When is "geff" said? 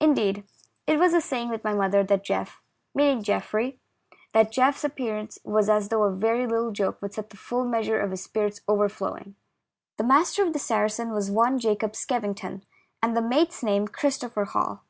2.24-2.60